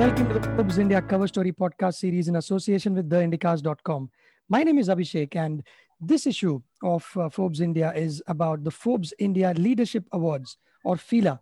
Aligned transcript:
Welcome 0.00 0.28
to 0.28 0.38
the 0.38 0.56
Forbes 0.56 0.78
India 0.78 1.02
Cover 1.02 1.28
Story 1.28 1.52
podcast 1.52 1.96
series 1.96 2.26
in 2.26 2.36
association 2.36 2.94
with 2.94 3.10
theindicast.com. 3.10 4.08
My 4.48 4.62
name 4.62 4.78
is 4.78 4.88
Abhishek, 4.88 5.36
and 5.36 5.62
this 6.00 6.26
issue 6.26 6.62
of 6.82 7.06
uh, 7.18 7.28
Forbes 7.28 7.60
India 7.60 7.92
is 7.94 8.22
about 8.26 8.64
the 8.64 8.70
Forbes 8.70 9.12
India 9.18 9.52
Leadership 9.58 10.06
Awards, 10.12 10.56
or 10.84 10.96
FILA, 10.96 11.38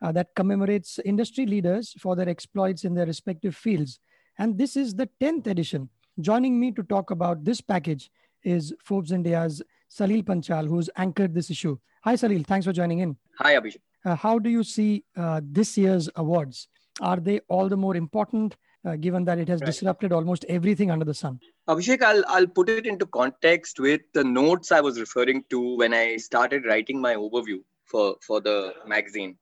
uh, 0.00 0.10
that 0.12 0.34
commemorates 0.34 0.98
industry 1.04 1.44
leaders 1.44 1.94
for 1.98 2.16
their 2.16 2.30
exploits 2.30 2.84
in 2.84 2.94
their 2.94 3.04
respective 3.04 3.54
fields. 3.54 4.00
And 4.38 4.56
this 4.56 4.74
is 4.74 4.94
the 4.94 5.10
10th 5.20 5.46
edition. 5.46 5.90
Joining 6.18 6.58
me 6.58 6.72
to 6.72 6.82
talk 6.84 7.10
about 7.10 7.44
this 7.44 7.60
package 7.60 8.10
is 8.42 8.72
Forbes 8.82 9.12
India's 9.12 9.60
Salil 9.94 10.24
Panchal, 10.24 10.66
who's 10.66 10.88
anchored 10.96 11.34
this 11.34 11.50
issue. 11.50 11.76
Hi, 12.04 12.14
Salil. 12.14 12.46
Thanks 12.46 12.64
for 12.64 12.72
joining 12.72 13.00
in. 13.00 13.18
Hi, 13.38 13.56
Abhishek. 13.56 13.82
Uh, 14.02 14.14
how 14.14 14.38
do 14.38 14.48
you 14.48 14.64
see 14.64 15.04
uh, 15.14 15.42
this 15.44 15.76
year's 15.76 16.08
awards? 16.16 16.68
Are 17.00 17.20
they 17.20 17.40
all 17.48 17.68
the 17.68 17.76
more 17.76 17.96
important 17.96 18.56
uh, 18.84 18.96
given 18.96 19.24
that 19.24 19.38
it 19.38 19.48
has 19.48 19.60
right. 19.60 19.66
disrupted 19.66 20.12
almost 20.12 20.44
everything 20.48 20.90
under 20.90 21.04
the 21.04 21.14
sun? 21.14 21.40
Abhishek, 21.68 22.02
I'll, 22.02 22.24
I'll 22.28 22.46
put 22.46 22.68
it 22.68 22.86
into 22.86 23.06
context 23.06 23.80
with 23.80 24.00
the 24.14 24.24
notes 24.24 24.72
I 24.72 24.80
was 24.80 24.98
referring 24.98 25.44
to 25.50 25.76
when 25.76 25.92
I 25.94 26.16
started 26.16 26.64
writing 26.64 27.00
my 27.00 27.14
overview 27.14 27.60
for, 27.84 28.16
for 28.26 28.40
the 28.40 28.74
magazine. 28.86 29.36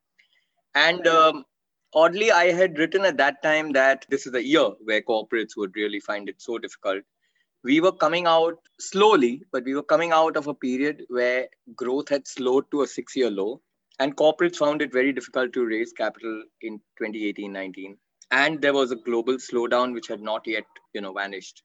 And 0.75 1.07
um, 1.07 1.45
oddly, 1.95 2.31
I 2.31 2.53
had 2.53 2.79
written 2.79 3.05
at 3.05 3.17
that 3.19 3.43
time 3.43 3.73
that 3.73 4.07
this 4.09 4.27
is 4.27 4.35
a 4.35 4.45
year 4.45 4.71
where 4.85 5.03
corporates 5.03 5.57
would 5.57 5.75
really 5.77 6.01
find 6.01 6.29
it 6.29 6.41
so 6.41 6.59
difficult. 6.59 7.03
We 7.65 7.81
were 7.81 7.93
coming 7.93 8.27
out 8.27 8.59
slowly, 8.79 9.43
but 9.51 9.65
we 9.65 9.75
were 9.75 9.83
coming 9.83 10.13
out 10.13 10.37
of 10.37 10.47
a 10.47 10.55
period 10.55 11.05
where 11.09 11.49
growth 11.75 12.09
had 12.11 12.29
slowed 12.29 12.71
to 12.71 12.83
a 12.83 12.87
six 12.87 13.17
year 13.17 13.31
low 13.31 13.61
and 13.99 14.17
corporates 14.17 14.57
found 14.57 14.83
it 14.83 14.93
very 14.93 15.13
difficult 15.13 15.53
to 15.53 15.65
raise 15.65 15.93
capital 15.93 16.43
in 16.63 16.81
2018-19 17.01 17.97
and 18.31 18.61
there 18.61 18.73
was 18.73 18.91
a 18.91 18.97
global 18.97 19.35
slowdown 19.35 19.93
which 19.93 20.09
had 20.09 20.21
not 20.21 20.47
yet 20.47 20.65
you 20.93 21.01
know 21.01 21.13
vanished. 21.13 21.63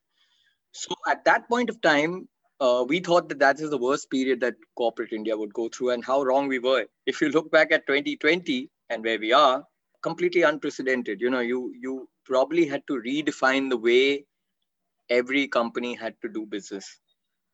So 0.74 0.94
at 1.08 1.26
that 1.26 1.50
point 1.50 1.70
of 1.70 1.82
time 1.82 2.28
uh, 2.60 2.86
we 2.88 3.00
thought 3.00 3.28
that 3.30 3.40
that 3.40 3.60
is 3.60 3.72
the 3.72 3.78
worst 3.78 4.10
period 4.12 4.40
that 4.42 4.54
corporate 4.78 5.12
india 5.12 5.36
would 5.36 5.54
go 5.54 5.68
through. 5.70 5.92
And 5.92 6.06
how 6.06 6.22
wrong 6.24 6.48
we 6.48 6.60
were. 6.60 6.86
If 7.06 7.22
you 7.22 7.30
look 7.30 7.52
back 7.52 7.72
at 7.72 7.88
2020 7.88 8.70
and 8.90 9.04
where 9.04 9.20
we 9.20 9.34
are 9.34 9.64
completely 10.02 10.44
unprecedented. 10.44 11.22
You 11.22 11.30
know 11.30 11.40
you 11.40 11.74
you 11.80 12.08
probably 12.26 12.66
had 12.66 12.84
to 12.88 13.02
redefine 13.02 13.70
the 13.70 13.78
way 13.78 14.26
every 15.10 15.48
company 15.48 15.96
had 15.96 16.16
to 16.22 16.30
do 16.30 16.46
business 16.46 17.00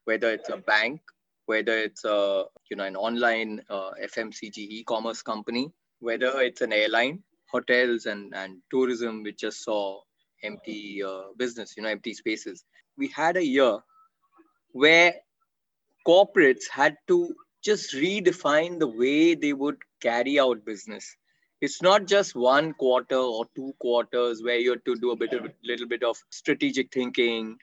whether 0.05 0.31
it's 0.31 0.49
a 0.49 0.57
bank 0.57 1.01
whether 1.47 1.77
it's 1.77 2.05
a 2.05 2.45
you 2.69 2.77
know 2.77 2.83
an 2.83 2.95
online 2.95 3.61
uh, 3.69 3.91
FMCG 4.03 4.57
e-commerce 4.57 5.21
company, 5.21 5.71
whether 5.99 6.39
it's 6.41 6.61
an 6.61 6.71
airline, 6.71 7.23
hotels 7.51 8.05
and 8.05 8.33
and 8.35 8.57
tourism, 8.69 9.23
which 9.23 9.39
just 9.39 9.63
saw 9.63 10.01
empty 10.43 11.01
uh, 11.03 11.23
business, 11.37 11.75
you 11.75 11.83
know, 11.83 11.89
empty 11.89 12.13
spaces. 12.13 12.63
We 12.97 13.07
had 13.09 13.37
a 13.37 13.45
year 13.45 13.79
where 14.71 15.13
corporates 16.07 16.69
had 16.71 16.97
to 17.07 17.33
just 17.63 17.93
redefine 17.93 18.79
the 18.79 18.87
way 18.87 19.35
they 19.35 19.53
would 19.53 19.77
carry 20.01 20.39
out 20.39 20.65
business. 20.65 21.15
It's 21.59 21.81
not 21.81 22.05
just 22.05 22.35
one 22.35 22.73
quarter 22.73 23.17
or 23.17 23.45
two 23.55 23.73
quarters 23.79 24.43
where 24.43 24.59
you 24.59 24.71
have 24.71 24.83
to 24.83 24.95
do 24.95 25.11
a 25.11 25.15
bit 25.15 25.33
of 25.33 25.51
little 25.63 25.87
bit 25.87 26.03
of 26.03 26.17
strategic 26.29 26.93
thinking, 26.93 27.57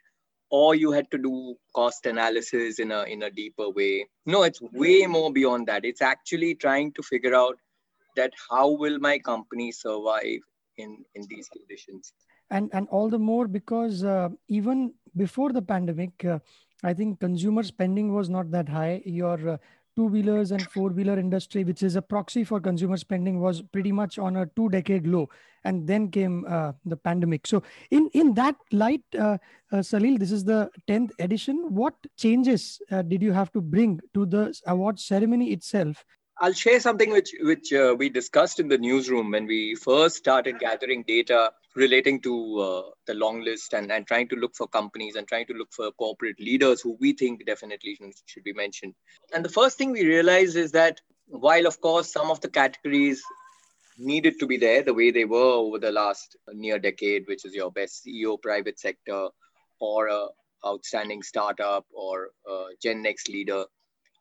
or 0.56 0.74
you 0.80 0.92
had 0.92 1.10
to 1.10 1.18
do 1.18 1.56
cost 1.74 2.06
analysis 2.06 2.78
in 2.84 2.92
a 2.96 3.02
in 3.14 3.24
a 3.28 3.30
deeper 3.30 3.68
way. 3.78 4.06
No 4.34 4.42
it's 4.48 4.60
way 4.82 5.06
more 5.14 5.30
beyond 5.38 5.66
that. 5.70 5.84
It's 5.84 6.02
actually 6.02 6.54
trying 6.64 6.92
to 6.98 7.02
figure 7.02 7.34
out 7.34 7.56
that 8.16 8.36
how 8.50 8.66
will 8.82 8.98
my 9.06 9.14
company 9.30 9.72
survive 9.72 10.44
in 10.84 10.92
in 11.14 11.26
these 11.32 11.48
conditions. 11.56 12.12
And 12.50 12.70
and 12.72 12.88
all 12.98 13.08
the 13.16 13.22
more 13.30 13.48
because 13.48 14.04
uh, 14.04 14.28
even 14.48 14.92
before 15.24 15.50
the 15.56 15.62
pandemic 15.62 16.24
uh, 16.34 16.38
i 16.88 16.92
think 16.98 17.18
consumer 17.24 17.62
spending 17.66 18.12
was 18.14 18.30
not 18.36 18.50
that 18.54 18.68
high. 18.68 19.02
Your 19.18 19.36
uh, 19.52 19.56
two 19.96 20.06
wheelers 20.06 20.50
and 20.50 20.62
four 20.70 20.90
wheeler 20.90 21.18
industry, 21.18 21.64
which 21.64 21.82
is 21.82 21.96
a 21.96 22.02
proxy 22.02 22.44
for 22.44 22.60
consumer 22.60 22.96
spending, 22.96 23.40
was 23.40 23.62
pretty 23.62 23.92
much 23.92 24.18
on 24.18 24.36
a 24.36 24.46
two 24.56 24.68
decade 24.68 25.06
low. 25.06 25.28
And 25.66 25.86
then 25.86 26.10
came 26.10 26.44
uh, 26.46 26.72
the 26.84 26.96
pandemic. 26.96 27.46
So, 27.46 27.62
in, 27.90 28.10
in 28.12 28.34
that 28.34 28.56
light, 28.70 29.02
uh, 29.18 29.38
uh, 29.72 29.76
Salil, 29.76 30.18
this 30.18 30.30
is 30.30 30.44
the 30.44 30.70
10th 30.88 31.10
edition. 31.18 31.56
What 31.70 31.94
changes 32.18 32.82
uh, 32.90 33.00
did 33.00 33.22
you 33.22 33.32
have 33.32 33.50
to 33.52 33.62
bring 33.62 33.98
to 34.12 34.26
the 34.26 34.54
award 34.66 35.00
ceremony 35.00 35.52
itself 35.52 36.04
I'll 36.38 36.52
share 36.52 36.80
something 36.80 37.12
which 37.12 37.32
which 37.40 37.72
uh, 37.72 37.94
we 37.96 38.08
discussed 38.08 38.58
in 38.58 38.68
the 38.68 38.78
newsroom 38.78 39.30
when 39.30 39.46
we 39.46 39.76
first 39.76 40.16
started 40.16 40.58
gathering 40.58 41.04
data 41.06 41.52
relating 41.76 42.20
to 42.22 42.60
uh, 42.60 42.82
the 43.06 43.14
long 43.14 43.42
list 43.42 43.72
and, 43.72 43.90
and 43.92 44.06
trying 44.06 44.28
to 44.28 44.36
look 44.36 44.54
for 44.56 44.66
companies 44.66 45.14
and 45.14 45.28
trying 45.28 45.46
to 45.46 45.52
look 45.54 45.72
for 45.72 45.92
corporate 45.92 46.40
leaders 46.40 46.80
who 46.80 46.96
we 47.00 47.12
think 47.12 47.46
definitely 47.46 47.98
should 48.26 48.42
be 48.42 48.52
mentioned. 48.52 48.94
And 49.32 49.44
the 49.44 49.48
first 49.48 49.78
thing 49.78 49.92
we 49.92 50.04
realized 50.04 50.56
is 50.56 50.72
that 50.72 51.00
while 51.26 51.66
of 51.66 51.80
course 51.80 52.12
some 52.12 52.30
of 52.30 52.40
the 52.40 52.48
categories 52.50 53.22
needed 53.96 54.40
to 54.40 54.46
be 54.46 54.56
there 54.56 54.82
the 54.82 54.94
way 54.94 55.12
they 55.12 55.24
were 55.24 55.54
over 55.64 55.78
the 55.78 55.92
last 55.92 56.36
near 56.52 56.80
decade, 56.80 57.28
which 57.28 57.44
is 57.44 57.54
your 57.54 57.70
best 57.70 58.04
CEO 58.04 58.42
private 58.42 58.80
sector 58.80 59.28
or 59.78 60.08
a 60.08 60.26
outstanding 60.66 61.22
startup 61.22 61.86
or 61.92 62.30
Gen 62.82 63.02
Next 63.02 63.28
leader 63.28 63.66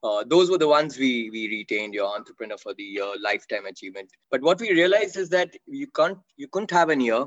uh, 0.03 0.23
those 0.27 0.49
were 0.51 0.57
the 0.57 0.67
ones 0.67 0.97
we 0.97 1.29
we 1.29 1.47
retained 1.47 1.93
your 1.93 2.13
entrepreneur 2.13 2.57
for 2.57 2.73
the 2.73 2.83
year 2.83 3.13
lifetime 3.21 3.65
achievement. 3.65 4.09
But 4.29 4.41
what 4.41 4.59
we 4.59 4.71
realized 4.71 5.17
is 5.17 5.29
that 5.29 5.55
you 5.65 5.87
can't 5.87 6.17
you 6.35 6.47
couldn't 6.49 6.71
have 6.71 6.89
an 6.89 6.99
year 6.99 7.25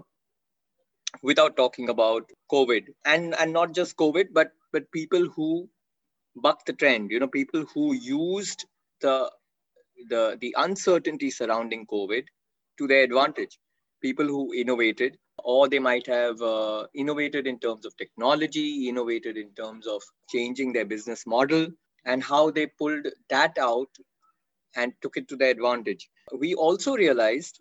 without 1.22 1.56
talking 1.56 1.88
about 1.88 2.30
covid. 2.52 2.88
And 3.04 3.34
and 3.36 3.52
not 3.52 3.74
just 3.74 3.96
covid 3.96 4.26
but 4.32 4.52
but 4.72 4.90
people 4.92 5.26
who 5.28 5.68
bucked 6.36 6.66
the 6.66 6.74
trend 6.74 7.10
you 7.10 7.18
know 7.18 7.28
people 7.28 7.64
who 7.74 7.94
used 7.94 8.66
the 9.00 9.30
the 10.10 10.36
the 10.40 10.54
uncertainty 10.58 11.30
surrounding 11.30 11.86
covid 11.86 12.24
to 12.78 12.86
their 12.86 13.04
advantage. 13.04 13.58
People 14.02 14.26
who 14.26 14.52
innovated 14.52 15.16
or 15.38 15.68
they 15.68 15.78
might 15.78 16.06
have 16.06 16.40
uh, 16.42 16.86
innovated 16.94 17.46
in 17.46 17.58
terms 17.58 17.86
of 17.86 17.96
technology 17.96 18.88
innovated 18.88 19.36
in 19.38 19.50
terms 19.54 19.86
of 19.86 20.02
changing 20.28 20.72
their 20.72 20.84
business 20.84 21.26
model 21.26 21.66
and 22.06 22.22
how 22.22 22.50
they 22.50 22.66
pulled 22.66 23.06
that 23.28 23.58
out 23.58 23.90
and 24.74 24.92
took 25.02 25.16
it 25.16 25.28
to 25.28 25.36
their 25.36 25.50
advantage. 25.50 26.08
We 26.32 26.54
also 26.54 26.94
realized 26.96 27.60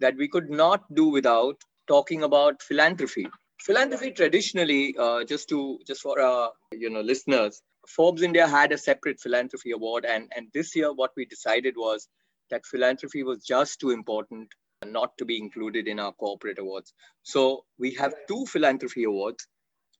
that 0.00 0.16
we 0.16 0.28
could 0.28 0.50
not 0.50 0.92
do 0.94 1.08
without 1.08 1.56
talking 1.86 2.22
about 2.22 2.62
philanthropy. 2.62 3.26
Philanthropy 3.60 4.10
traditionally, 4.10 4.96
uh, 4.98 5.24
just 5.24 5.48
to 5.50 5.78
just 5.86 6.02
for 6.02 6.20
our 6.20 6.50
you 6.72 6.90
know 6.90 7.00
listeners, 7.00 7.62
Forbes 7.88 8.22
India 8.22 8.48
had 8.48 8.72
a 8.72 8.78
separate 8.78 9.20
philanthropy 9.20 9.70
award, 9.72 10.04
and 10.04 10.32
and 10.36 10.48
this 10.52 10.74
year 10.74 10.92
what 10.92 11.12
we 11.16 11.24
decided 11.26 11.74
was 11.76 12.08
that 12.50 12.66
philanthropy 12.66 13.22
was 13.22 13.44
just 13.44 13.78
too 13.80 13.90
important 13.90 14.48
not 14.84 15.16
to 15.18 15.24
be 15.24 15.38
included 15.38 15.86
in 15.86 16.00
our 16.00 16.12
corporate 16.12 16.58
awards. 16.58 16.92
So 17.22 17.64
we 17.78 17.94
have 17.94 18.14
two 18.28 18.46
philanthropy 18.46 19.04
awards, 19.04 19.46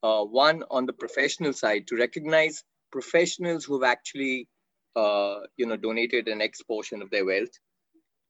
uh, 0.02 0.24
one 0.24 0.64
on 0.70 0.86
the 0.86 0.92
professional 0.92 1.52
side 1.52 1.86
to 1.88 1.96
recognize 1.96 2.64
professionals 2.92 3.64
who've 3.64 3.82
actually 3.82 4.48
uh, 4.94 5.40
you 5.56 5.66
know 5.66 5.76
donated 5.76 6.28
an 6.28 6.40
X 6.40 6.62
portion 6.62 7.02
of 7.02 7.10
their 7.10 7.24
wealth, 7.24 7.58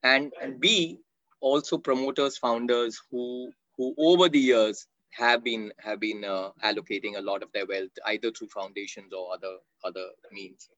and 0.03 0.33
and 0.41 0.61
B 0.61 0.99
also 1.41 1.77
promoters, 1.77 2.39
founders 2.39 3.01
who 3.11 3.51
who 3.77 3.95
over 3.99 4.29
the 4.29 4.39
years 4.39 4.87
have 5.11 5.45
been 5.45 5.73
have 5.79 6.01
been 6.01 6.25
uh, 6.25 6.51
allocating 6.65 7.17
a 7.17 7.21
lot 7.21 7.43
of 7.43 7.53
their 7.53 7.67
wealth 7.67 7.91
either 8.07 8.31
through 8.31 8.49
foundations 8.49 9.13
or 9.13 9.35
other 9.35 9.57
other 9.85 10.07
means. 10.33 10.69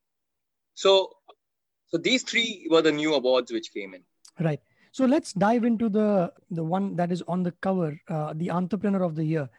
So 0.73 1.11
so 1.87 1.97
these 1.97 2.23
three 2.23 2.67
were 2.69 2.81
the 2.81 2.91
new 2.91 3.13
awards 3.13 3.51
which 3.51 3.71
came 3.73 3.93
in. 3.93 4.03
Right. 4.39 4.59
So 4.91 5.05
let's 5.05 5.33
dive 5.33 5.63
into 5.63 5.89
the 5.89 6.33
the 6.51 6.63
one 6.63 6.95
that 6.95 7.11
is 7.11 7.21
on 7.27 7.43
the 7.43 7.51
cover, 7.61 7.99
uh, 8.09 8.33
the 8.35 8.51
entrepreneur 8.51 9.03
of 9.03 9.15
the 9.15 9.25
year, 9.25 9.49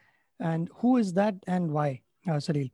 and 0.40 0.68
who 0.76 0.96
is 0.96 1.12
that 1.14 1.34
and 1.46 1.70
why, 1.70 2.02
uh, 2.26 2.40
Salil? 2.46 2.70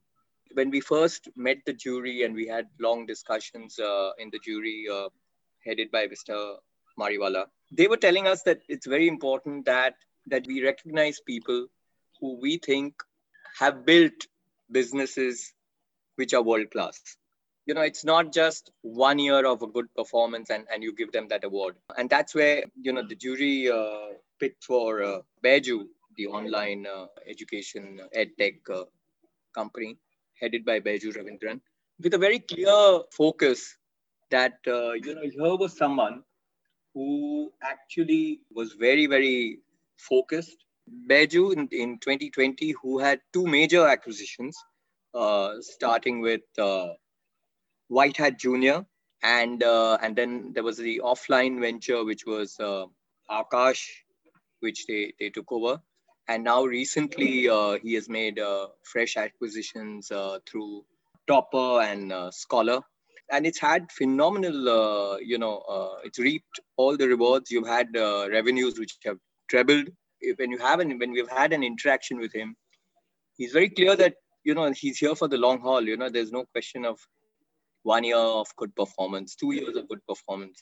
When 0.54 0.70
we 0.70 0.80
first 0.80 1.28
met 1.36 1.58
the 1.66 1.72
jury 1.72 2.22
and 2.24 2.34
we 2.34 2.46
had 2.46 2.66
long 2.80 3.06
discussions 3.06 3.78
uh, 3.78 4.10
in 4.18 4.30
the 4.30 4.38
jury 4.38 4.86
uh, 4.92 5.08
headed 5.64 5.90
by 5.90 6.06
Mr. 6.06 6.56
Mariwala, 6.98 7.46
they 7.70 7.86
were 7.86 7.96
telling 7.96 8.26
us 8.26 8.42
that 8.42 8.60
it's 8.68 8.86
very 8.86 9.08
important 9.08 9.64
that 9.66 9.94
that 10.26 10.46
we 10.46 10.62
recognize 10.64 11.20
people 11.20 11.66
who 12.20 12.38
we 12.40 12.58
think 12.58 12.94
have 13.58 13.84
built 13.84 14.26
businesses 14.70 15.52
which 16.16 16.32
are 16.34 16.42
world 16.42 16.70
class. 16.70 17.00
You 17.66 17.74
know, 17.74 17.82
it's 17.82 18.04
not 18.04 18.32
just 18.32 18.70
one 18.82 19.18
year 19.18 19.44
of 19.46 19.62
a 19.62 19.66
good 19.66 19.92
performance 19.94 20.50
and, 20.50 20.66
and 20.72 20.82
you 20.82 20.94
give 20.94 21.12
them 21.12 21.28
that 21.28 21.44
award. 21.44 21.76
And 21.96 22.08
that's 22.08 22.34
where, 22.34 22.64
you 22.80 22.92
know, 22.92 23.06
the 23.06 23.14
jury 23.14 23.70
uh, 23.70 24.14
picked 24.40 24.64
for 24.64 25.02
uh, 25.02 25.18
Byju, 25.44 25.86
the 26.16 26.26
online 26.26 26.86
uh, 26.86 27.06
education 27.28 28.00
ed 28.12 28.30
tech 28.38 28.54
uh, 28.70 28.84
company 29.54 29.98
headed 30.42 30.64
by 30.64 30.80
Byju 30.80 31.16
Ravindran, 31.16 31.60
with 32.02 32.14
a 32.14 32.18
very 32.18 32.40
clear 32.40 33.00
focus 33.12 33.76
that, 34.30 34.58
uh, 34.66 34.92
you 34.92 35.14
know, 35.14 35.22
here 35.22 35.56
was 35.56 35.76
someone 35.76 36.22
who 36.94 37.52
actually 37.62 38.40
was 38.52 38.72
very, 38.72 39.06
very 39.06 39.60
focused, 39.96 40.64
Byju 41.08 41.52
in, 41.52 41.68
in 41.70 41.98
2020, 41.98 42.74
who 42.82 42.98
had 42.98 43.20
two 43.32 43.46
major 43.46 43.86
acquisitions, 43.86 44.56
uh, 45.14 45.52
starting 45.60 46.20
with 46.20 46.42
uh, 46.58 46.88
White 47.88 48.16
Hat 48.16 48.38
Junior, 48.38 48.84
and 49.22 49.62
uh, 49.62 49.98
and 50.02 50.16
then 50.16 50.52
there 50.52 50.64
was 50.64 50.78
the 50.78 51.00
offline 51.04 51.60
venture, 51.60 52.04
which 52.04 52.26
was 52.26 52.58
uh, 52.58 52.86
Aakash, 53.30 53.86
which 54.60 54.86
they, 54.86 55.14
they 55.20 55.30
took 55.30 55.52
over. 55.52 55.80
And 56.32 56.44
now 56.44 56.64
recently, 56.64 57.48
uh, 57.48 57.78
he 57.82 57.92
has 57.94 58.08
made 58.08 58.38
uh, 58.38 58.68
fresh 58.84 59.18
acquisitions 59.18 60.10
through 60.48 60.84
Toppr 61.28 61.84
and 61.84 62.10
Scholr. 62.10 62.80
And 63.30 63.46
it's 63.46 63.58
had 63.58 63.90
phenomenal 63.92 64.68
uh, 64.68 65.16
you 65.18 65.38
know 65.38 65.58
uh, 65.74 65.96
it's 66.04 66.18
reaped 66.18 66.60
all 66.76 66.96
the 66.96 67.08
rewards. 67.08 67.50
You've 67.50 67.68
had 67.68 67.96
uh, 67.96 68.28
revenues 68.30 68.78
which 68.78 68.96
have 69.04 69.18
trebled. 69.48 69.88
When 70.36 70.50
you 70.50 70.58
have 70.58 70.80
an 70.80 70.98
when 70.98 71.12
we've 71.12 71.30
had 71.30 71.52
an 71.52 71.62
interaction 71.62 72.18
with 72.18 72.32
him 72.34 72.56
he's 73.36 73.52
very 73.52 73.68
clear 73.68 73.96
that 73.96 74.14
you 74.44 74.54
know 74.54 74.70
he's 74.72 74.98
here 74.98 75.14
for 75.14 75.28
the 75.28 75.36
long 75.36 75.60
haul. 75.60 75.82
You 75.82 75.96
know 75.96 76.08
there's 76.08 76.32
no 76.32 76.44
question 76.52 76.84
of 76.84 76.98
one 77.82 78.04
year 78.04 78.16
of 78.16 78.46
good 78.56 78.74
performance 78.76 79.34
two 79.34 79.52
years 79.52 79.76
of 79.76 79.88
good 79.88 80.04
performance. 80.06 80.60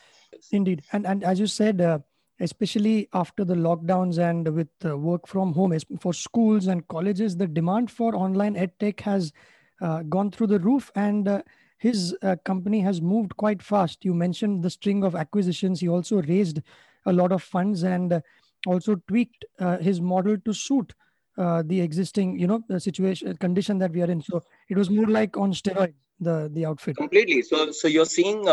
Indeed. 0.51 0.83
And 0.93 1.07
and 1.07 1.25
as 1.25 1.41
you 1.41 1.47
said 1.47 1.81
uh, 1.81 1.99
especially 2.41 3.09
after 3.13 3.45
the 3.45 3.55
lockdowns 3.55 4.19
and 4.19 4.49
with 4.49 4.69
uh, 4.85 4.97
work 4.97 5.27
from 5.27 5.53
home 5.53 5.79
for 6.01 6.13
schools 6.13 6.67
and 6.67 6.87
colleges 6.89 7.37
the 7.37 7.47
demand 7.47 7.91
for 7.91 8.15
online 8.15 8.57
ed 8.57 8.73
tech 8.81 9.01
has 9.01 9.33
uh, 9.81 10.03
gone 10.05 10.31
through 10.31 10.47
the 10.47 10.59
roof 10.59 10.91
and 10.95 11.29
uh, 11.29 11.43
his 11.79 12.15
uh, 12.23 12.37
company 12.45 12.81
has 12.81 13.01
moved 13.01 13.35
quite 13.39 13.63
fast. 13.63 14.05
You 14.05 14.13
mentioned 14.13 14.63
the 14.63 14.69
string 14.69 15.03
of 15.03 15.15
acquisitions. 15.15 15.81
He 15.81 15.89
also 15.89 16.21
raised 16.23 16.61
a 17.07 17.13
lot 17.13 17.33
of 17.33 17.43
funds 17.43 17.83
and 17.83 18.13
uh, 18.13 18.21
also 18.67 18.97
tweaked 19.09 19.47
uh, 19.59 19.79
his 19.79 20.01
model 20.01 20.37
to 20.45 20.53
suit 20.53 20.93
the 21.37 21.81
existing 21.81 22.39
you 22.39 22.47
know 22.47 22.63
the 22.69 22.79
situation 22.79 23.35
condition 23.39 23.79
that 23.79 23.93
we 23.93 24.03
are 24.03 24.11
in. 24.11 24.21
So 24.21 24.43
it 24.69 24.77
was 24.77 24.91
more 24.91 25.07
like 25.07 25.39
on 25.39 25.55
steroids 25.55 25.95
the 26.21 26.51
the 26.53 26.67
outfit. 26.67 26.99
Completely. 26.99 27.41
So 27.41 27.71
so 27.71 27.89
you're 27.89 28.05
seeing 28.05 28.45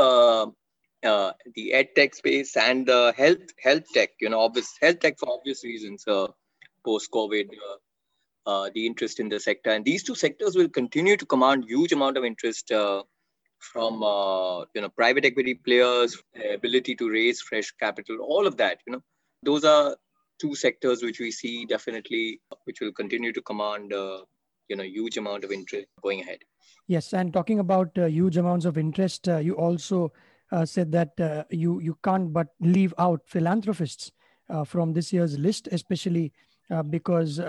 uh, 1.03 1.31
the 1.55 1.73
ed 1.73 1.89
tech 1.95 2.15
space 2.15 2.55
and 2.57 2.87
the 2.87 3.13
health 3.17 3.53
health 3.61 3.83
tech 3.93 4.09
you 4.19 4.29
know 4.29 4.39
obvious 4.39 4.75
health 4.81 4.99
tech 4.99 5.17
for 5.19 5.29
obvious 5.29 5.63
reasons 5.63 6.07
uh, 6.07 6.27
post 6.85 7.11
covid 7.11 7.49
uh, 7.69 7.77
uh, 8.47 8.69
the 8.73 8.85
interest 8.85 9.19
in 9.19 9.29
the 9.29 9.39
sector. 9.39 9.71
And 9.71 9.83
these 9.83 10.03
two 10.03 10.15
sectors 10.15 10.55
will 10.55 10.69
continue 10.69 11.17
to 11.17 11.25
command 11.25 11.65
huge 11.67 11.91
amount 11.91 12.17
of 12.17 12.23
interest 12.23 12.71
uh, 12.71 13.03
from 13.59 14.01
uh, 14.01 14.59
you 14.73 14.81
know 14.81 14.89
private 14.89 15.25
equity 15.25 15.53
players 15.53 16.17
ability 16.53 16.95
to 16.95 17.09
raise 17.09 17.41
fresh 17.41 17.71
capital 17.71 18.17
all 18.21 18.47
of 18.47 18.57
that 18.57 18.79
you 18.87 18.93
know. 18.93 19.01
Those 19.43 19.65
are 19.65 19.97
two 20.39 20.55
sectors 20.55 21.03
which 21.03 21.19
we 21.19 21.31
see 21.31 21.65
definitely 21.65 22.39
which 22.63 22.79
will 22.79 22.91
continue 22.91 23.33
to 23.33 23.41
command 23.41 23.91
you 24.69 24.75
know 24.75 24.83
huge 24.83 25.17
amount 25.17 25.43
of 25.43 25.51
interest 25.51 25.87
going 26.01 26.21
ahead. 26.21 26.39
Yes 26.87 27.13
and 27.13 27.33
talking 27.33 27.59
about 27.59 27.97
uh, 27.97 28.05
huge 28.05 28.37
amounts 28.37 28.65
of 28.65 28.77
interest 28.77 29.27
uh, 29.27 29.37
you 29.37 29.55
also 29.55 30.11
uh, 30.51 30.65
said 30.65 30.91
that 30.91 31.19
uh, 31.19 31.43
you 31.49 31.79
you 31.79 31.97
can't 32.03 32.31
but 32.31 32.47
leave 32.59 32.93
out 32.97 33.21
philanthropists 33.25 34.11
uh, 34.49 34.63
from 34.63 34.93
this 34.93 35.11
year's 35.11 35.37
list 35.37 35.67
especially 35.71 36.31
because 36.89 37.39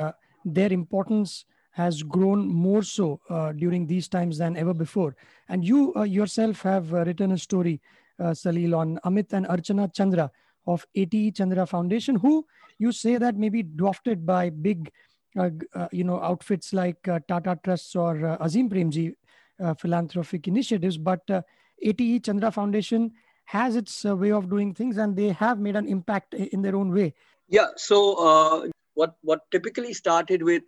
their 0.45 0.73
importance 0.73 1.45
has 1.73 2.05
grown 2.05 2.47
more 2.47 2.85
so 2.85 3.21
during 3.57 3.85
these 3.85 4.07
times 4.07 4.39
than 4.39 4.57
ever 4.57 4.73
before. 4.73 5.17
And 5.49 5.65
you 5.65 5.93
yourself 6.05 6.63
have 6.63 6.93
written 6.93 7.33
a 7.33 7.39
story 7.39 7.81
salil 8.21 8.77
on 8.77 9.01
amit 9.05 9.33
and 9.33 9.45
archana 9.47 9.93
chandra 9.93 10.31
of 10.69 10.87
ATE 10.95 11.35
Chandra 11.35 11.67
Foundation, 11.67 12.15
who 12.17 12.47
you 12.79 12.93
say 12.93 13.17
that 13.17 13.37
may 13.37 13.49
be 13.49 13.63
drafted 13.63 14.25
by 14.27 14.51
big, 14.51 14.91
uh, 15.37 15.51
uh, 15.75 15.89
you 15.91 16.05
know, 16.05 16.21
outfits 16.21 16.73
like 16.73 17.09
uh, 17.09 17.19
Tata 17.27 17.59
Trusts 17.65 17.97
or 17.97 18.25
uh, 18.25 18.37
Azim 18.41 18.69
Premji 18.69 19.15
uh, 19.61 19.75
philanthropic 19.75 20.47
initiatives, 20.47 20.99
but 20.99 21.29
uh, 21.31 21.43
ATE 21.83 22.25
Chandra 22.25 22.51
Foundation 22.51 23.13
has 23.45 23.77
its 23.77 24.05
way 24.05 24.31
of 24.31 24.51
doing 24.51 24.75
things, 24.75 24.99
and 24.99 25.17
they 25.17 25.31
have 25.31 25.59
made 25.59 25.77
an 25.77 25.87
impact 25.87 26.35
in 26.35 26.63
their 26.63 26.77
own 26.77 26.93
way. 26.93 27.15
Yeah. 27.49 27.69
So 27.77 28.71
what 28.95 29.17
what 29.23 29.51
typically 29.51 29.95
started 29.95 30.43
with 30.43 30.65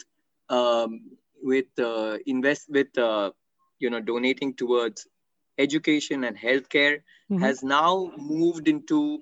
um, 0.48 1.02
with 1.42 1.66
invest 2.26 2.70
with 2.70 2.88
you 2.96 3.90
know 3.90 4.00
donating 4.00 4.54
towards 4.54 5.06
education 5.58 6.24
and 6.24 6.38
healthcare 6.38 6.96
mm-hmm. 7.30 7.42
has 7.42 7.62
now 7.62 8.12
moved 8.16 8.68
into 8.68 9.20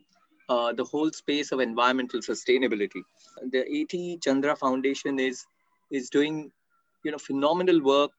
uh, 0.48 0.72
the 0.72 0.84
whole 0.84 1.10
space 1.10 1.52
of 1.52 1.60
environmental 1.60 2.20
sustainability. 2.20 3.02
The 3.50 3.64
ATE 3.76 4.22
Chandra 4.22 4.56
Foundation 4.56 5.18
is 5.18 5.44
is 5.90 6.10
doing 6.10 6.50
you 7.04 7.10
know 7.10 7.18
phenomenal 7.18 7.82
work 7.82 8.12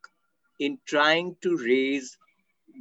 in 0.60 0.78
trying 0.86 1.36
to 1.42 1.58
raise 1.58 2.18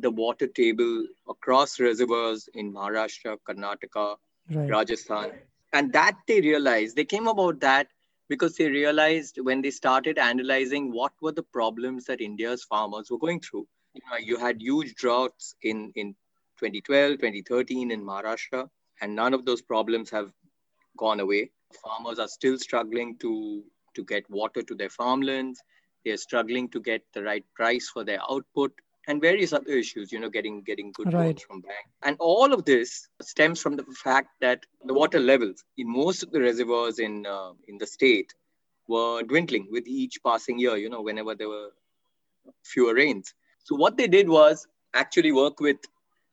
the 0.00 0.11
water 0.11 0.47
table 0.47 1.06
across 1.29 1.81
reservoirs 1.81 2.49
in 2.55 2.73
Maharashtra, 2.73 3.37
Karnataka, 3.47 4.17
right. 4.50 4.71
Rajasthan. 4.71 5.33
And 5.73 5.93
that 5.93 6.17
they 6.27 6.41
realized, 6.41 6.97
they 6.97 7.05
came 7.05 7.27
about 7.27 7.61
that 7.61 7.89
because 8.29 8.56
they 8.56 8.69
realized 8.69 9.39
when 9.43 9.62
they 9.62 9.71
started 9.71 10.19
analyzing 10.19 10.93
what 10.93 11.12
were 11.21 11.33
the 11.33 11.43
problems 11.43 12.05
that 12.06 12.21
India's 12.21 12.65
farmers 12.65 13.11
were 13.11 13.19
going 13.19 13.41
through. 13.41 13.67
You, 13.95 14.03
know, 14.11 14.17
you 14.19 14.39
had 14.39 14.61
huge 14.61 14.95
droughts 14.95 15.55
in, 15.62 15.93
in 15.97 16.15
2012, 16.59 17.12
2013 17.12 17.91
in 17.91 18.05
Maharashtra 18.05 18.69
and 19.01 19.15
none 19.15 19.35
of 19.35 19.44
those 19.44 19.62
problems 19.62 20.11
have 20.11 20.33
gone 20.97 21.21
away. 21.21 21.51
Farmers 21.85 22.19
are 22.19 22.29
still 22.29 22.59
struggling 22.59 23.17
to, 23.19 23.62
to 23.94 24.05
get 24.05 24.29
water 24.31 24.62
to 24.62 24.75
their 24.75 24.91
farmlands. 24.91 25.62
They're 26.05 26.17
struggling 26.17 26.69
to 26.71 26.81
get 26.81 27.03
the 27.12 27.23
right 27.23 27.44
price 27.55 27.89
for 27.89 28.05
their 28.05 28.21
output 28.31 28.73
and 29.08 29.22
various 29.22 29.55
other 29.55 29.72
issues, 29.72 30.12
you 30.12 30.20
know, 30.20 30.28
getting 30.28 30.62
getting 30.62 30.93
good 30.93 31.12
right. 31.12 31.25
loans 31.25 31.43
from 31.43 31.60
banks. 31.62 31.90
And 32.02 32.16
all 32.20 32.52
of 32.52 32.64
this 32.64 33.08
stems 33.22 33.60
from 33.60 33.75
the 33.75 33.84
fact 34.05 34.28
that 34.40 34.64
the 34.84 34.94
water 34.94 35.19
levels 35.19 35.64
in 35.78 35.90
most 35.90 36.22
of 36.22 36.31
the 36.31 36.40
reservoirs 36.40 36.99
in 36.99 37.26
uh, 37.26 37.52
in 37.66 37.78
the 37.78 37.87
state 37.87 38.34
were 38.87 39.22
dwindling 39.22 39.69
with 39.70 39.88
each 39.88 40.19
passing 40.25 40.58
year. 40.58 40.76
You 40.76 40.90
know, 40.90 41.02
whenever 41.02 41.34
there 41.34 41.49
were 41.49 41.70
fewer 42.62 42.94
rains. 42.94 43.34
So 43.64 43.76
what 43.76 43.96
they 43.96 44.08
did 44.08 44.28
was 44.28 44.66
actually 44.94 45.32
work 45.32 45.58
with 45.58 45.78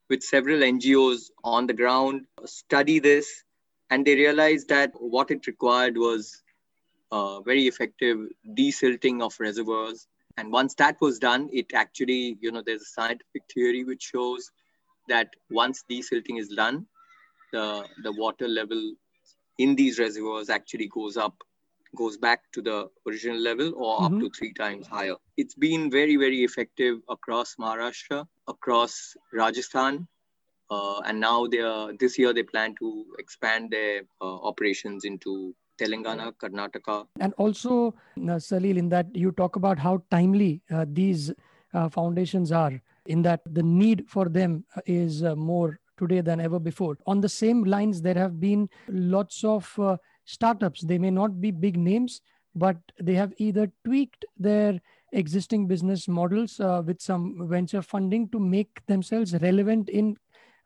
with 0.09 0.21
several 0.21 0.59
NGOs 0.59 1.31
on 1.43 1.67
the 1.67 1.73
ground, 1.73 2.25
study 2.45 2.99
this, 2.99 3.43
and 3.89 4.05
they 4.05 4.15
realized 4.15 4.67
that 4.69 4.91
what 4.99 5.31
it 5.31 5.47
required 5.47 5.97
was 5.97 6.43
uh, 7.11 7.39
very 7.41 7.67
effective 7.67 8.27
desilting 8.57 9.21
of 9.21 9.39
reservoirs. 9.39 10.07
And 10.37 10.51
once 10.51 10.75
that 10.75 10.97
was 10.99 11.19
done, 11.19 11.49
it 11.53 11.73
actually, 11.73 12.37
you 12.41 12.51
know, 12.51 12.61
there's 12.65 12.81
a 12.81 12.85
scientific 12.85 13.43
theory 13.53 13.83
which 13.83 14.03
shows 14.03 14.51
that 15.07 15.29
once 15.49 15.83
desilting 15.89 16.39
is 16.39 16.49
done, 16.49 16.85
the, 17.53 17.85
the 18.03 18.11
water 18.11 18.47
level 18.47 18.95
in 19.57 19.75
these 19.75 19.97
reservoirs 19.99 20.49
actually 20.49 20.87
goes 20.87 21.15
up 21.15 21.35
goes 21.95 22.17
back 22.17 22.41
to 22.51 22.61
the 22.61 22.89
original 23.07 23.39
level 23.39 23.73
or 23.77 23.99
mm-hmm. 23.99 24.15
up 24.15 24.19
to 24.21 24.29
three 24.37 24.53
times 24.53 24.85
higher. 24.85 25.15
It's 25.37 25.55
been 25.55 25.89
very, 25.89 26.17
very 26.17 26.43
effective 26.43 26.99
across 27.09 27.55
Maharashtra, 27.55 28.27
across 28.47 29.15
Rajasthan, 29.33 30.05
uh, 30.69 30.99
and 31.05 31.19
now 31.19 31.47
they 31.47 31.59
are, 31.59 31.93
this 31.97 32.17
year 32.19 32.33
they 32.33 32.43
plan 32.43 32.75
to 32.79 33.05
expand 33.17 33.71
their 33.71 34.01
uh, 34.21 34.25
operations 34.25 35.05
into 35.05 35.55
Telangana, 35.77 36.33
Karnataka. 36.33 37.07
And 37.19 37.33
also, 37.37 37.95
uh, 38.17 38.39
Salil, 38.39 38.77
in 38.77 38.89
that 38.89 39.07
you 39.15 39.31
talk 39.31 39.55
about 39.55 39.79
how 39.79 40.03
timely 40.09 40.61
uh, 40.71 40.85
these 40.87 41.31
uh, 41.73 41.89
foundations 41.89 42.51
are, 42.51 42.81
in 43.05 43.21
that 43.21 43.41
the 43.53 43.63
need 43.63 44.05
for 44.07 44.29
them 44.29 44.63
is 44.85 45.23
uh, 45.23 45.35
more 45.35 45.79
today 45.97 46.21
than 46.21 46.39
ever 46.39 46.59
before. 46.59 46.97
On 47.05 47.21
the 47.21 47.29
same 47.29 47.63
lines, 47.63 48.01
there 48.01 48.15
have 48.15 48.39
been 48.39 48.69
lots 48.87 49.43
of 49.43 49.79
startups. 50.25 50.81
They 50.81 50.97
may 50.97 51.11
not 51.11 51.39
be 51.39 51.51
big 51.51 51.77
names, 51.77 52.21
but 52.55 52.77
they 52.99 53.13
have 53.13 53.33
either 53.37 53.71
tweaked 53.83 54.25
their 54.37 54.81
existing 55.11 55.67
business 55.67 56.07
models 56.07 56.59
uh, 56.59 56.81
with 56.85 57.01
some 57.01 57.47
venture 57.47 57.81
funding 57.81 58.27
to 58.29 58.39
make 58.39 58.85
themselves 58.87 59.33
relevant 59.41 59.89
in 59.89 60.17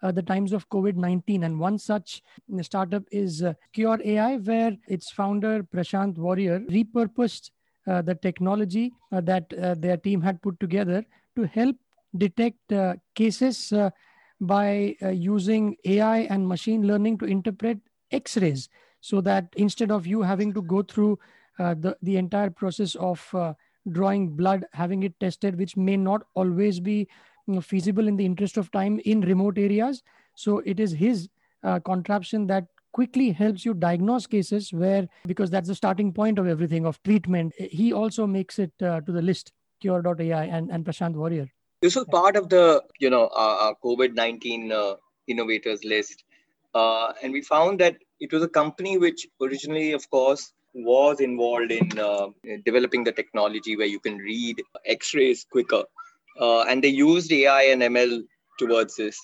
uh, 0.02 0.12
the 0.12 0.22
times 0.22 0.54
of 0.54 0.70
COVID 0.70 0.96
19. 0.96 1.44
And 1.44 1.60
one 1.60 1.78
such 1.78 2.22
startup 2.62 3.04
is 3.12 3.44
uh, 3.44 3.54
Qure 3.76 4.06
AI, 4.06 4.38
where 4.38 4.76
its 4.88 5.12
founder, 5.12 5.64
Prashant 5.64 6.18
Warier, 6.18 6.66
repurposed 6.70 7.52
uh, 7.88 8.02
the 8.02 8.16
technology 8.16 8.94
uh, 9.12 9.22
that 9.22 9.52
uh, 9.54 9.76
their 9.76 9.98
team 9.98 10.22
had 10.22 10.42
put 10.42 10.60
together 10.60 11.04
to 11.36 11.44
help 11.44 11.76
detect 12.18 12.74
cases 13.16 13.72
by 14.42 14.96
using 15.14 15.76
AI 15.86 16.20
and 16.30 16.48
machine 16.48 16.88
learning 16.88 17.18
to 17.20 17.26
interpret 17.26 17.78
X 18.12 18.38
rays 18.38 18.68
so 19.02 19.22
that 19.22 19.48
instead 19.56 19.92
of 19.92 20.08
you 20.08 20.22
having 20.22 20.54
to 20.54 20.62
go 20.62 20.82
through 20.82 21.20
uh, 21.60 21.76
the, 21.78 21.98
the 22.02 22.18
entire 22.18 22.50
process 22.50 22.96
of 22.96 23.28
uh, 23.34 23.54
drawing 23.92 24.30
blood, 24.30 24.66
having 24.74 25.04
it 25.04 25.20
tested, 25.20 25.58
which 25.58 25.76
may 25.76 25.98
not 25.98 26.22
always 26.36 26.80
be 26.80 27.08
feasible 27.62 28.08
in 28.08 28.16
the 28.16 28.26
interest 28.26 28.58
of 28.58 28.72
time 28.72 29.00
in 29.06 29.22
remote 29.22 29.58
areas. 29.58 30.04
So 30.36 30.60
it 30.60 30.80
is 30.80 30.92
his 30.92 31.30
uh, 31.64 31.80
contraption 31.80 32.48
that 32.48 32.66
quickly 32.92 33.32
helps 33.32 33.66
you 33.66 33.74
diagnose 33.74 34.26
cases 34.26 34.74
where 34.74 35.08
because 35.26 35.50
that's 35.50 35.68
the 35.68 35.76
starting 35.76 36.12
point 36.12 36.40
of 36.40 36.48
everything 36.48 36.86
of 36.86 37.02
treatment. 37.04 37.54
He 37.58 37.94
also 37.94 38.26
makes 38.26 38.60
it 38.60 38.72
uh, 38.82 39.02
to 39.02 39.12
the 39.12 39.22
list 39.22 39.52
qure.ai 39.84 40.46
and, 40.46 40.72
and 40.72 40.86
prashant 40.86 41.16
warier. 41.16 41.50
This 41.82 41.96
was 41.96 42.06
part 42.06 42.36
of 42.36 42.50
the 42.50 42.84
you 43.00 43.10
know 43.10 43.30
our, 43.34 43.56
our 43.58 43.76
covid-19 43.84 44.72
uh, 44.72 44.96
innovators 45.28 45.84
list. 45.84 46.24
Uh, 46.74 47.14
and 47.24 47.34
we 47.34 47.42
found 47.42 47.80
that 47.80 47.98
it 48.20 48.32
was 48.32 48.44
a 48.44 48.48
company 48.48 48.98
which 48.98 49.28
originally 49.42 49.94
of 49.94 50.10
course 50.10 50.54
was 50.74 51.20
involved 51.20 51.72
in 51.72 51.98
uh, 51.98 52.28
developing 52.64 53.04
the 53.04 53.12
technology 53.12 53.76
where 53.76 53.88
you 53.88 54.00
can 54.00 54.18
read 54.18 54.62
x-rays 54.86 55.46
quicker 55.52 55.84
uh, 56.40 56.62
and 56.64 56.84
they 56.84 56.90
used 56.90 57.32
ai 57.32 57.64
and 57.64 57.82
ml 57.82 58.24
towards 58.58 58.96
this 58.96 59.18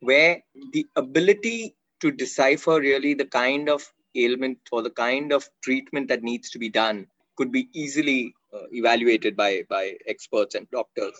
where 0.00 0.42
the 0.72 0.86
ability 0.96 1.74
to 2.00 2.10
decipher 2.10 2.80
really 2.80 3.14
the 3.14 3.24
kind 3.24 3.68
of 3.68 3.82
ailment 4.16 4.58
or 4.70 4.82
the 4.82 4.90
kind 4.90 5.32
of 5.32 5.48
treatment 5.62 6.08
that 6.08 6.22
needs 6.22 6.50
to 6.50 6.58
be 6.58 6.68
done 6.68 7.06
could 7.36 7.52
be 7.52 7.68
easily 7.72 8.34
uh, 8.54 8.66
evaluated 8.72 9.36
by 9.36 9.62
by 9.68 9.94
experts 10.06 10.54
and 10.54 10.70
doctors 10.70 11.14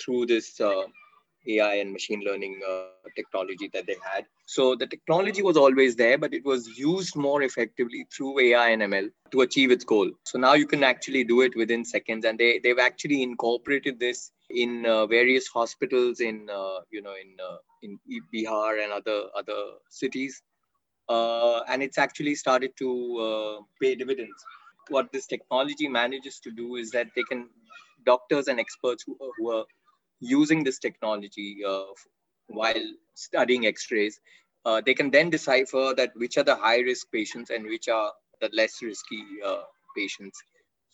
through 0.00 0.24
this 0.26 0.60
uh, 0.60 0.84
AI 1.46 1.74
and 1.76 1.92
machine 1.92 2.22
learning 2.24 2.60
uh, 2.68 2.84
technology 3.16 3.68
that 3.72 3.86
they 3.86 3.96
had. 4.02 4.24
So 4.46 4.74
the 4.74 4.86
technology 4.86 5.42
was 5.42 5.56
always 5.56 5.96
there, 5.96 6.18
but 6.18 6.34
it 6.34 6.44
was 6.44 6.66
used 6.78 7.16
more 7.16 7.42
effectively 7.42 8.06
through 8.14 8.40
AI 8.40 8.70
and 8.70 8.82
ML 8.82 9.10
to 9.32 9.40
achieve 9.42 9.70
its 9.70 9.84
goal. 9.84 10.10
So 10.24 10.38
now 10.38 10.54
you 10.54 10.66
can 10.66 10.84
actually 10.84 11.24
do 11.24 11.40
it 11.40 11.56
within 11.56 11.84
seconds, 11.84 12.24
and 12.24 12.38
they 12.38 12.58
they've 12.58 12.78
actually 12.78 13.22
incorporated 13.22 13.98
this 13.98 14.30
in 14.50 14.84
uh, 14.86 15.06
various 15.06 15.46
hospitals 15.48 16.20
in 16.20 16.48
uh, 16.50 16.80
you 16.90 17.02
know 17.02 17.14
in 17.14 17.36
uh, 17.40 17.58
in 17.82 17.98
Bihar 18.34 18.82
and 18.82 18.92
other 18.92 19.24
other 19.36 19.62
cities, 19.88 20.42
uh, 21.08 21.60
and 21.68 21.82
it's 21.82 21.98
actually 21.98 22.34
started 22.34 22.72
to 22.78 22.90
uh, 23.18 23.62
pay 23.80 23.94
dividends. 23.94 24.44
What 24.88 25.12
this 25.12 25.26
technology 25.26 25.88
manages 25.88 26.40
to 26.40 26.50
do 26.50 26.76
is 26.76 26.90
that 26.90 27.08
they 27.14 27.22
can 27.22 27.48
doctors 28.04 28.48
and 28.48 28.58
experts 28.58 29.04
who, 29.06 29.16
who 29.36 29.50
are 29.50 29.64
using 30.20 30.64
this 30.64 30.78
technology 30.78 31.58
uh, 31.66 31.92
while 32.48 32.86
studying 33.14 33.66
X-rays, 33.66 34.20
they 34.84 34.94
can 34.94 35.10
then 35.10 35.30
decipher 35.30 35.94
that 35.96 36.10
which 36.16 36.36
are 36.38 36.42
the 36.42 36.56
high 36.56 36.80
risk 36.80 37.06
patients 37.12 37.50
and 37.50 37.64
which 37.64 37.88
are 37.88 38.12
the 38.40 38.50
less 38.52 38.82
risky 38.82 39.22
patients. 39.96 40.42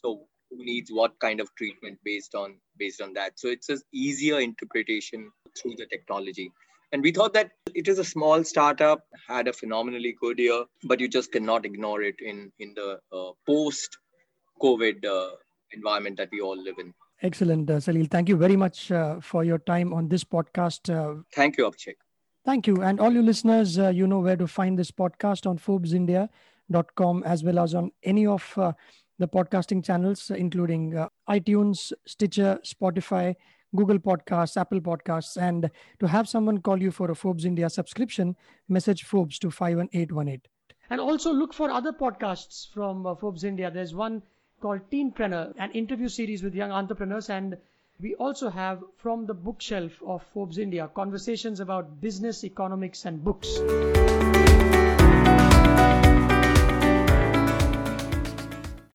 So 0.02 0.26
who 0.50 0.64
needs 0.64 0.90
what 0.90 1.18
kind 1.18 1.40
of 1.40 1.54
treatment 1.56 1.98
based 2.04 2.34
on 2.34 2.56
based 2.78 3.00
on 3.00 3.14
that. 3.14 3.38
So 3.38 3.48
it's 3.48 3.68
an 3.68 3.80
easier 3.92 4.40
interpretation 4.40 5.30
through 5.60 5.74
the 5.76 5.86
technology. 5.86 6.52
And 6.92 7.02
we 7.02 7.10
thought 7.10 7.34
that 7.34 7.50
it 7.74 7.88
is 7.88 7.98
a 7.98 8.04
small 8.04 8.44
startup 8.44 9.04
had 9.28 9.48
a 9.48 9.52
phenomenally 9.52 10.14
good 10.20 10.38
year 10.38 10.64
but 10.84 11.00
you 11.00 11.08
just 11.08 11.32
cannot 11.32 11.66
ignore 11.66 12.02
it 12.02 12.14
in 12.20 12.52
in 12.58 12.74
the 12.74 13.00
uh, 13.12 13.32
post 13.46 13.98
covid 14.62 15.04
uh, 15.04 15.30
environment 15.72 16.16
that 16.16 16.28
we 16.32 16.40
all 16.40 16.56
live 16.56 16.78
in. 16.78 16.94
Excellent 17.22 17.70
uh, 17.70 17.80
salil. 17.86 18.10
Thank 18.10 18.28
you 18.28 18.36
very 18.36 18.56
much 18.56 18.90
uh, 18.92 19.20
for 19.20 19.44
your 19.44 19.58
time 19.58 19.92
on 19.92 20.08
this 20.08 20.24
podcast 20.24 20.92
uh, 20.94 21.22
thank 21.34 21.58
you 21.58 21.64
abhishek. 21.64 21.96
Thank 22.44 22.68
you. 22.68 22.80
And 22.80 23.00
all 23.00 23.12
you 23.12 23.22
listeners 23.22 23.78
uh, 23.78 23.88
you 23.88 24.06
know 24.06 24.20
where 24.20 24.36
to 24.36 24.46
find 24.46 24.78
this 24.78 24.90
podcast 24.90 25.46
on 25.46 25.58
forbesindia.com 25.58 27.24
as 27.24 27.42
well 27.42 27.58
as 27.58 27.74
on 27.74 27.90
any 28.04 28.26
of 28.26 28.52
uh, 28.56 28.72
the 29.18 29.28
podcasting 29.28 29.84
channels, 29.84 30.30
including 30.30 30.96
uh, 30.96 31.08
iTunes, 31.28 31.92
Stitcher, 32.06 32.58
Spotify, 32.64 33.34
Google 33.74 33.98
Podcasts, 33.98 34.56
Apple 34.56 34.80
Podcasts. 34.80 35.40
And 35.40 35.70
to 36.00 36.06
have 36.06 36.28
someone 36.28 36.60
call 36.60 36.80
you 36.82 36.90
for 36.90 37.10
a 37.10 37.14
Forbes 37.14 37.44
India 37.44 37.70
subscription, 37.70 38.36
message 38.68 39.04
Forbes 39.04 39.38
to 39.40 39.50
51818. 39.50 40.40
And 40.90 41.00
also 41.00 41.32
look 41.32 41.52
for 41.52 41.70
other 41.70 41.92
podcasts 41.92 42.72
from 42.72 43.06
uh, 43.06 43.14
Forbes 43.14 43.44
India. 43.44 43.70
There's 43.70 43.94
one 43.94 44.22
called 44.60 44.88
Teenpreneur, 44.90 45.52
an 45.58 45.72
interview 45.72 46.08
series 46.08 46.42
with 46.42 46.54
young 46.54 46.70
entrepreneurs. 46.70 47.28
And 47.28 47.56
we 48.00 48.14
also 48.16 48.50
have 48.50 48.82
from 48.96 49.26
the 49.26 49.34
bookshelf 49.34 50.00
of 50.06 50.22
Forbes 50.34 50.58
India 50.58 50.88
conversations 50.94 51.60
about 51.60 52.00
business, 52.00 52.44
economics, 52.44 53.04
and 53.04 53.24
books. 53.24 53.58